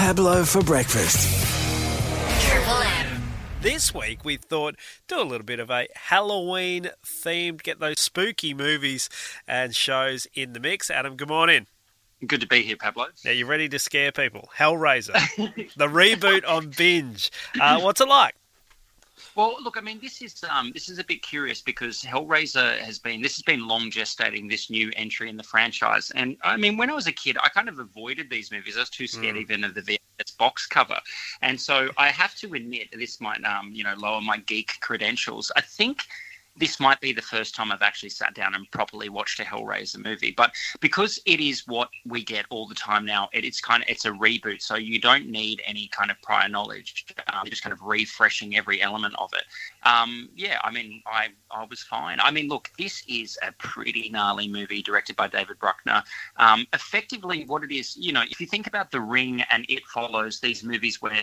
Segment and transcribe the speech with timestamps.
[0.00, 1.28] Pablo for breakfast.
[2.42, 3.22] Triple M.
[3.60, 4.76] This week we thought
[5.08, 9.10] do a little bit of a Halloween themed, get those spooky movies
[9.46, 10.88] and shows in the mix.
[10.88, 11.66] Adam, good morning.
[12.26, 13.08] Good to be here, Pablo.
[13.26, 14.48] Now you ready to scare people?
[14.56, 15.12] Hellraiser,
[15.76, 17.30] the reboot on binge.
[17.60, 18.34] Uh, what's it like?
[19.36, 22.98] Well, look, I mean, this is um, this is a bit curious because Hellraiser has
[22.98, 26.76] been this has been long gestating this new entry in the franchise, and I mean,
[26.76, 28.76] when I was a kid, I kind of avoided these movies.
[28.76, 29.40] I was too scared Mm.
[29.40, 30.98] even of the VHS box cover,
[31.42, 35.52] and so I have to admit this might um, you know lower my geek credentials.
[35.56, 36.02] I think.
[36.56, 40.04] This might be the first time I've actually sat down and properly watched a Hellraiser
[40.04, 43.82] movie, but because it is what we get all the time now, it, it's kind
[43.82, 47.06] of it's a reboot, so you don't need any kind of prior knowledge.
[47.32, 49.44] Um, just kind of refreshing every element of it.
[49.88, 52.18] Um, yeah, I mean, I I was fine.
[52.20, 56.02] I mean, look, this is a pretty gnarly movie directed by David Bruckner.
[56.36, 59.84] Um, effectively, what it is, you know, if you think about The Ring and It
[59.86, 61.22] Follows, these movies where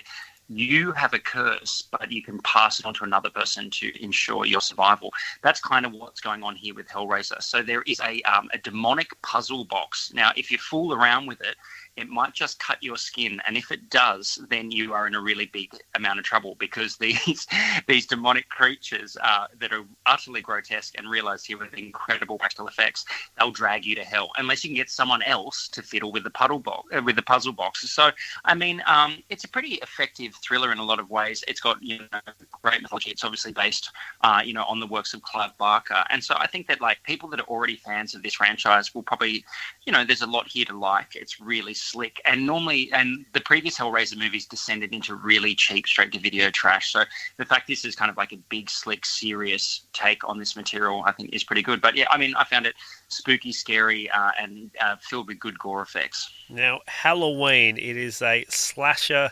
[0.50, 4.46] you have a curse, but you can pass it on to another person to ensure
[4.46, 5.12] your survival.
[5.42, 7.42] That's kind of what's going on here with Hellraiser.
[7.42, 10.12] So there is a um, a demonic puzzle box.
[10.14, 11.56] Now, if you fool around with it,
[11.98, 15.22] it might just cut your skin, and if it does, then you are in a
[15.22, 17.48] really big amount of trouble because these
[17.88, 23.06] these demonic creatures uh, that are utterly grotesque and realize here with incredible practical effects,
[23.38, 26.30] they'll drag you to hell unless you can get someone else to fiddle with the
[26.30, 27.90] puddle box uh, with the puzzle box.
[27.90, 28.12] So,
[28.46, 31.44] I mean, um, it's a pretty effective thriller in a lot of ways.
[31.48, 32.20] It's got you know
[32.62, 33.10] great mythology.
[33.10, 36.48] It's obviously based uh, you know on the works of Clive Barker, and so I
[36.48, 39.44] think that like people that are already fans of this franchise will probably
[39.86, 41.16] you know there's a lot here to like.
[41.16, 46.12] It's really slick, and normally and the previous Hellraiser movies descended into really cheap straight
[46.14, 46.92] to video trash.
[46.92, 47.04] So
[47.38, 51.04] the fact this is kind of like a big, slick, serious take on this material,
[51.06, 51.82] I think is pretty good.
[51.82, 52.76] But yeah, I mean, I found it
[53.08, 56.30] spooky, scary, uh, and uh, filled with good gore effects.
[56.50, 59.32] Now, Halloween, it is a slasher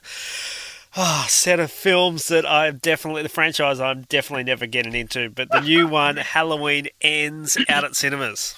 [0.96, 5.50] ah, set of films that I'm definitely, the franchise I'm definitely never getting into, but
[5.50, 8.56] the new one, Halloween Ends, out at cinemas.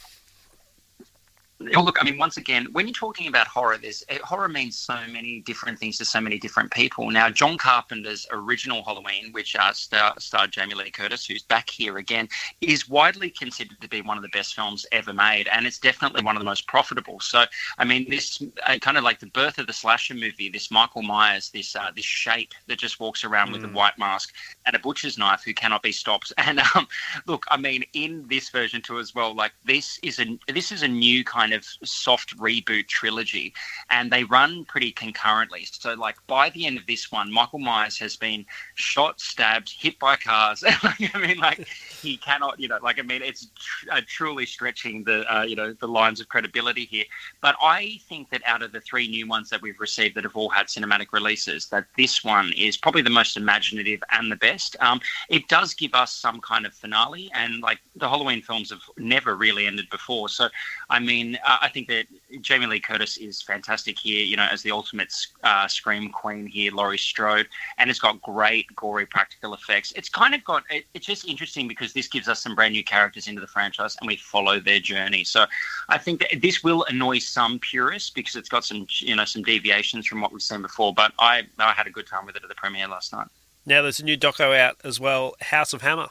[1.75, 4.78] Oh, look, I mean, once again, when you're talking about horror, there's eh, horror means
[4.78, 7.09] so many different things to so many different people.
[7.09, 11.97] Now, John Carpenter's original Halloween, which uh, star, starred Jamie Lee Curtis, who's back here
[11.97, 12.29] again,
[12.62, 16.23] is widely considered to be one of the best films ever made, and it's definitely
[16.23, 17.19] one of the most profitable.
[17.19, 17.45] So,
[17.79, 20.50] I mean, this uh, kind of like the birth of the slasher movie.
[20.50, 24.31] This Michael Myers, this uh, this shape that just walks around with a white mask
[24.68, 26.34] and a butcher's knife who cannot be stopped.
[26.47, 26.88] And um,
[27.25, 30.84] look, I mean, in this version too as well, like this is a this is
[30.84, 33.53] a new kind of soft reboot trilogy,
[33.90, 35.66] and they run pretty concurrently.
[35.69, 40.00] So, like by the end of this one, Michael Myers has been shot, stabbed, hit
[40.00, 40.63] by cars.
[40.68, 45.03] I mean, like he cannot, you know, like I mean, it's tr- uh, truly stretching
[45.03, 47.06] the uh, you know the lines of credibility here.
[47.41, 50.36] But I think that out of the three new ones that we've received that have
[50.36, 54.75] all had cinematic releases, that this one is probably the most imaginative and the best.
[54.80, 55.00] Um,
[55.30, 59.36] it does give us some kind of finale, and like the Halloween films have never
[59.36, 60.30] really ended before.
[60.30, 60.50] So,
[60.90, 62.08] I mean, I think that
[62.42, 66.72] Jamie Lee Curtis is fantastic here, you know, as the ultimate uh, scream queen here,
[66.72, 69.94] Laurie Strode, and it's got great gory practical effects.
[69.96, 72.84] It's kind of got it, it's just interesting because this gives us some brand new
[72.84, 75.24] characters into the franchise, and we follow their journey.
[75.24, 75.46] So,
[75.90, 79.44] I think that this will annoy some purists because it's got some you know some
[79.44, 80.94] deviations from what we've seen before.
[80.94, 83.28] But I I had a good time with it at the premiere last night.
[83.66, 86.08] Now, there's a new doco out as well, House of Hammer.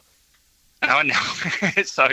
[0.83, 1.83] Oh no!
[1.85, 2.09] so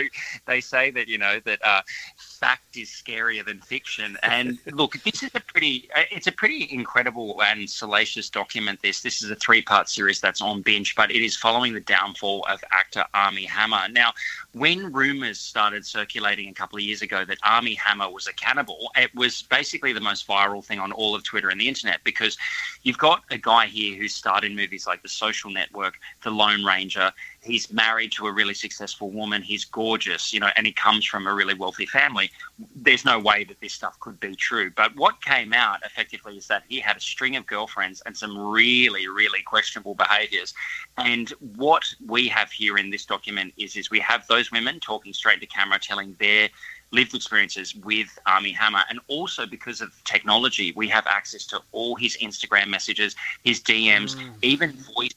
[0.46, 1.82] they say that you know that uh,
[2.16, 4.18] fact is scarier than fiction.
[4.22, 8.80] And look, this is a pretty it's a pretty incredible and salacious document.
[8.82, 11.80] This this is a three part series that's on binge, but it is following the
[11.80, 13.88] downfall of actor Armie Hammer.
[13.90, 14.12] Now,
[14.52, 18.90] when rumors started circulating a couple of years ago that Armie Hammer was a cannibal,
[18.96, 22.36] it was basically the most viral thing on all of Twitter and the internet because
[22.82, 26.64] you've got a guy here who starred in movies like The Social Network, The Lone
[26.64, 27.12] Ranger.
[27.44, 29.42] He's married to a really successful woman.
[29.42, 32.30] He's gorgeous, you know, and he comes from a really wealthy family.
[32.74, 34.70] There's no way that this stuff could be true.
[34.70, 38.36] But what came out effectively is that he had a string of girlfriends and some
[38.36, 40.54] really, really questionable behaviors.
[40.96, 45.12] And what we have here in this document is, is we have those women talking
[45.12, 46.48] straight to camera, telling their
[46.94, 48.82] lived experiences with Armie Hammer.
[48.88, 54.16] And also because of technology, we have access to all his Instagram messages, his DMs,
[54.16, 54.32] mm.
[54.42, 55.13] even voice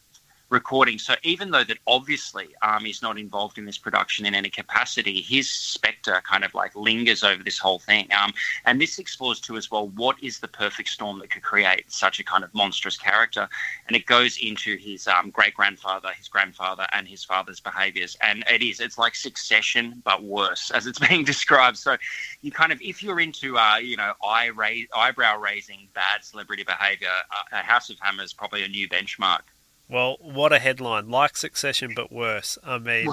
[0.50, 0.98] recording.
[0.98, 5.22] So even though that obviously um, he's not involved in this production in any capacity,
[5.22, 8.08] his spectre kind of like lingers over this whole thing.
[8.18, 8.34] Um,
[8.66, 12.20] and this explores too as well what is the perfect storm that could create such
[12.20, 13.50] a kind of monstrous character.
[13.88, 18.16] And it goes into his um, great grandfather, his grandfather, and his father's behaviors.
[18.22, 21.78] And it is, it's like succession, but worse as it's being described.
[21.78, 21.98] So
[22.42, 26.64] you kind of, if you're into, uh, you know, eye raise, eyebrow raising bad celebrity
[26.64, 27.10] behavior,
[27.52, 29.42] uh, House of Hammer is probably a new benchmark.
[29.90, 31.10] Well, what a headline!
[31.10, 32.58] Like Succession, but worse.
[32.62, 33.06] I mean,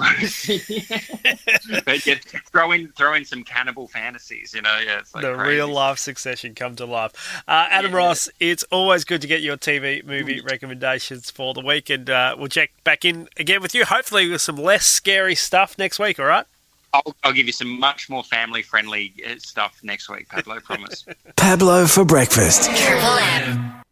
[1.85, 2.15] but yeah,
[2.51, 4.53] throw in throw in some cannibal fantasies.
[4.53, 5.55] You know, yeah, like the crazy.
[5.55, 7.43] real life Succession come to life.
[7.47, 7.97] Uh, Adam yeah.
[7.97, 10.49] Ross, it's always good to get your TV movie mm.
[10.49, 13.85] recommendations for the week, and uh, we'll check back in again with you.
[13.85, 16.19] Hopefully, with some less scary stuff next week.
[16.19, 16.45] All right.
[16.93, 20.59] I'll, I'll give you some much more family friendly uh, stuff next week, Pablo.
[20.59, 21.05] promise.
[21.37, 22.69] Pablo for breakfast.
[22.75, 23.84] Triple M.